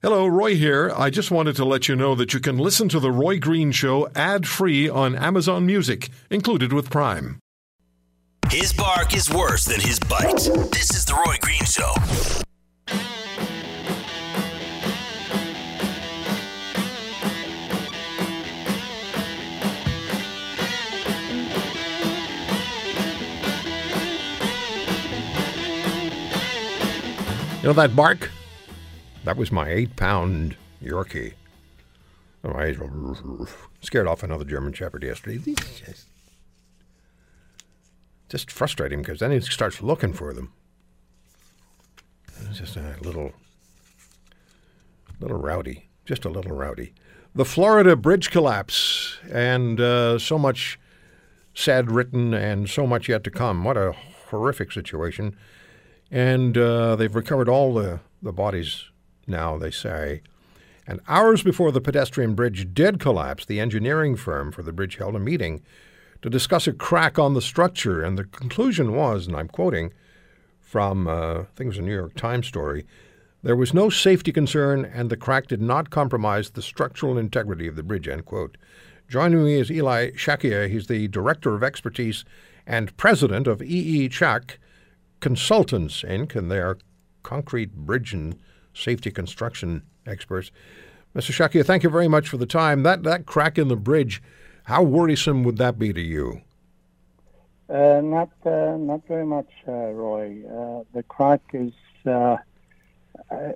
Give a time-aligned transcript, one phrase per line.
[0.00, 0.92] Hello, Roy here.
[0.96, 3.72] I just wanted to let you know that you can listen to The Roy Green
[3.72, 7.40] Show ad free on Amazon Music, included with Prime.
[8.48, 10.36] His bark is worse than his bite.
[10.70, 11.92] This is The Roy Green Show.
[27.56, 28.30] You know that bark?
[29.28, 31.34] That was my eight pound Yorkie.
[32.42, 32.74] Oh, I
[33.82, 35.36] scared off another German Shepherd yesterday.
[38.26, 40.54] Just, him because then he starts looking for them.
[42.48, 43.34] It's just a little,
[45.20, 46.94] little rowdy, just a little rowdy.
[47.34, 50.80] The Florida bridge collapse, and uh, so much
[51.52, 53.62] sad written, and so much yet to come.
[53.62, 53.92] What a
[54.30, 55.36] horrific situation.
[56.10, 58.84] And uh, they've recovered all the, the bodies
[59.28, 60.22] now, they say.
[60.86, 65.16] And hours before the pedestrian bridge did collapse, the engineering firm for the bridge held
[65.16, 65.62] a meeting
[66.22, 68.02] to discuss a crack on the structure.
[68.02, 69.92] And the conclusion was, and I'm quoting
[70.60, 72.86] from, uh, I think it was a New York Times story,
[73.42, 77.76] there was no safety concern and the crack did not compromise the structural integrity of
[77.76, 78.56] the bridge, end quote.
[79.08, 80.68] Joining me is Eli Shakia.
[80.68, 82.24] He's the Director of Expertise
[82.66, 84.58] and President of EE Chak
[85.20, 86.78] Consultants, Inc., and they are
[87.22, 88.38] concrete bridge and
[88.78, 90.50] safety construction experts.
[91.14, 91.32] Mr.
[91.32, 92.82] Shakia, thank you very much for the time.
[92.82, 94.22] That that crack in the bridge,
[94.64, 96.42] how worrisome would that be to you?
[97.68, 100.42] Uh, not uh, not very much, uh, Roy.
[100.46, 101.72] Uh, the crack is
[102.06, 102.36] uh, uh,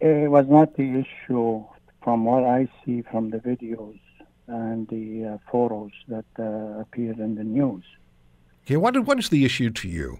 [0.00, 1.64] it was not the issue
[2.02, 3.98] from what I see from the videos
[4.46, 6.26] and the photos that
[6.78, 7.84] appeared in the news.
[8.64, 10.18] Okay, what what is the issue to you?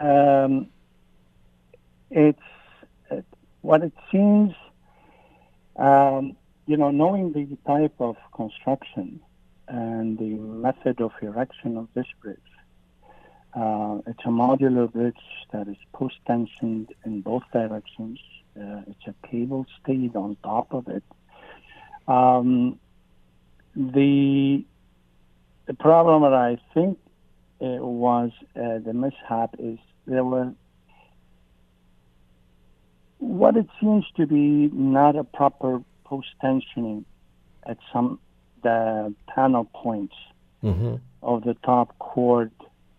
[0.00, 0.68] Um,
[2.10, 2.38] it's
[3.64, 4.52] what it seems,
[5.76, 9.20] um, you know, knowing the type of construction
[9.66, 10.34] and the
[10.66, 12.52] method of erection of this bridge,
[13.56, 18.18] uh, it's a modular bridge that is post-tensioned in both directions.
[18.54, 21.04] Uh, it's a cable stayed on top of it.
[22.06, 22.78] Um,
[23.74, 24.62] the
[25.64, 26.98] the problem that I think
[27.58, 30.52] was uh, the mishap is there were
[33.24, 37.04] what it seems to be not a proper post tensioning
[37.66, 38.18] at some
[38.62, 40.14] the panel points
[40.62, 40.96] mm-hmm.
[41.22, 42.50] of the top chord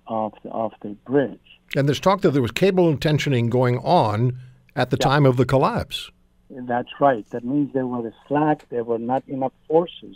[0.08, 1.40] of the, of the bridge.
[1.76, 4.38] And there's talk that there was cable tensioning going on
[4.76, 5.06] at the yeah.
[5.06, 6.12] time of the collapse.
[6.50, 7.28] That's right.
[7.32, 8.70] That means there was a slack.
[8.70, 10.16] There were not enough forces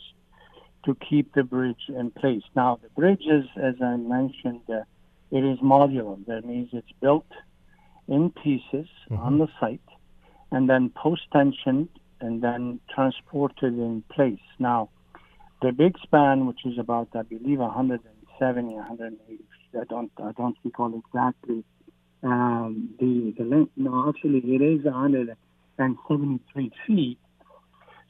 [0.85, 2.43] to keep the bridge in place.
[2.55, 4.81] Now the bridge is, as I mentioned, uh,
[5.31, 6.23] it is modular.
[6.27, 7.27] That means it's built
[8.07, 9.17] in pieces mm-hmm.
[9.17, 9.81] on the site
[10.51, 11.89] and then post-tensioned
[12.21, 14.39] and then transported in place.
[14.57, 14.89] Now,
[15.61, 19.45] the big span, which is about, I believe, 170, 180 feet,
[19.79, 21.63] I don't, I don't recall exactly
[22.23, 23.71] um, the, the length.
[23.75, 27.17] No, actually, it is 173 feet,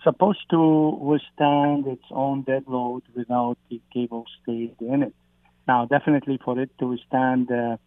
[0.03, 5.13] supposed to withstand its own dead load without the cable stayed in it.
[5.67, 7.77] Now, definitely for it to withstand uh,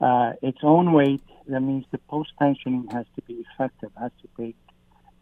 [0.00, 4.28] uh, its own weight, that means the post tensioning has to be effective, has to
[4.42, 4.56] take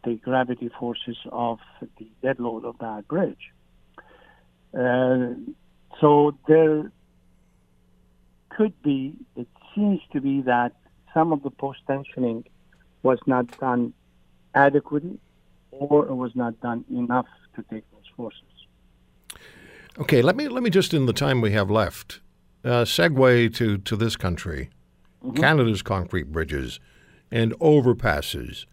[0.03, 1.59] the gravity forces of
[1.97, 3.51] the dead load of that bridge.
[4.77, 5.33] Uh,
[6.01, 6.91] so there
[8.49, 10.73] could be, it seems to be that
[11.13, 12.43] some of the post tensioning
[13.03, 13.93] was not done
[14.55, 15.19] adequately
[15.71, 18.41] or it was not done enough to take those forces.
[19.97, 22.19] Okay, let me let me just in the time we have left
[22.63, 24.69] uh, segue to, to this country,
[25.23, 25.35] mm-hmm.
[25.35, 26.79] Canada's concrete bridges
[27.31, 28.65] and overpasses.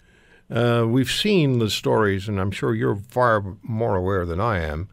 [0.51, 4.89] Uh, we've seen the stories, and I'm sure you're far more aware than I am.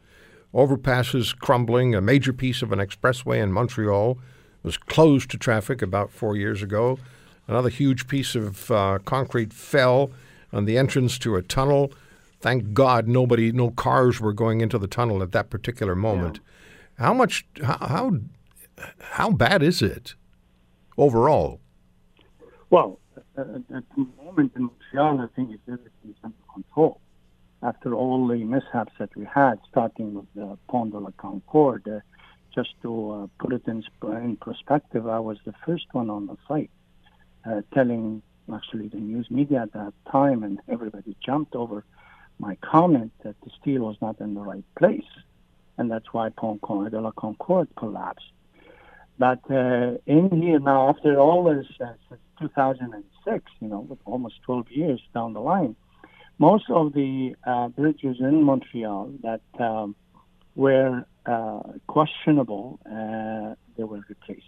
[0.53, 1.96] Overpasses crumbling.
[1.96, 4.19] A major piece of an expressway in Montreal
[4.63, 7.00] was closed to traffic about four years ago.
[7.47, 10.12] Another huge piece of uh, concrete fell
[10.53, 11.91] on the entrance to a tunnel.
[12.40, 16.40] Thank God nobody, no cars were going into the tunnel at that particular moment.
[16.97, 17.05] Yeah.
[17.05, 18.11] How much, how, how
[19.00, 20.16] how bad is it
[20.97, 21.59] overall?
[22.70, 23.00] Well,
[23.38, 27.00] uh, at the moment in Montreal, I think it's everything's under control.
[27.64, 32.00] After all the mishaps that we had, starting with the Pont de la Concorde, uh,
[32.53, 36.38] just to uh, put it in, in, perspective, I was the first one on the
[36.47, 36.72] site
[37.46, 38.22] uh, telling
[38.53, 41.84] actually the news media at that time, and everybody jumped over
[42.40, 45.09] my comment that the steel was not in the right place,
[45.78, 48.32] and that's why Pont de la Concorde collapsed.
[49.19, 54.69] But uh, in here now, after all this, uh, since 2006, you know, almost 12
[54.69, 55.75] years down the line,
[56.37, 59.96] most of the uh, bridges in Montreal that um,
[60.55, 64.43] were uh, questionable, uh, they were replaced.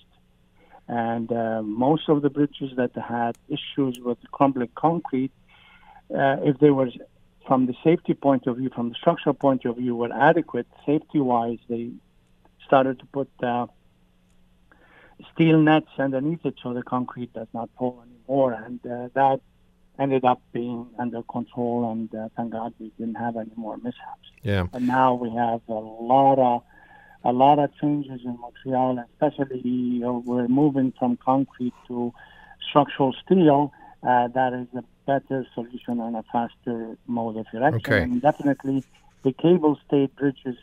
[0.88, 5.31] And uh, most of the bridges that had issues with crumbling concrete,
[6.12, 6.89] if they were
[7.48, 11.57] from the safety point of view, from the structural point of view, were adequate safety-wise,
[11.68, 11.92] they
[12.66, 13.30] started to put
[15.33, 19.42] steel nets underneath it so the concrete does not fall anymore, and uh, that
[19.98, 21.92] ended up being under control.
[21.92, 24.27] And uh, thank God we didn't have any more mishaps.
[24.44, 24.68] Yeah.
[24.74, 26.63] And now we have a lot of
[27.25, 29.62] a lot of changes in Montreal, especially
[30.00, 32.13] know, we're moving from concrete to
[32.69, 33.74] structural steel.
[34.01, 37.94] Uh, that is a better solution and a faster mode of erection.
[37.94, 38.04] Okay.
[38.04, 38.86] And definitely,
[39.24, 40.56] the cable stayed bridges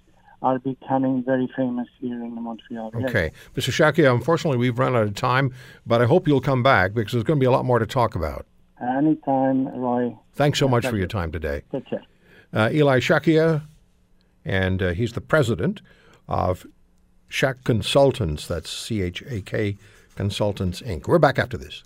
[0.46, 2.93] are becoming very famous here in the Montreal.
[2.94, 3.32] Okay.
[3.56, 3.72] Mr.
[3.72, 5.52] Shakia, unfortunately, we've run out of time,
[5.84, 7.87] but I hope you'll come back because there's going to be a lot more to
[7.87, 8.46] talk about.
[8.81, 10.16] Anytime, Roy.
[10.34, 11.62] Thanks so much for Thank your time today.
[11.72, 12.04] Take care.
[12.52, 13.62] Uh, Eli Shakia,
[14.44, 15.82] and uh, he's the president
[16.28, 16.64] of
[17.28, 18.46] Chak Consultants.
[18.46, 19.76] That's C H A K
[20.14, 21.08] Consultants, Inc.
[21.08, 21.82] We're back after this.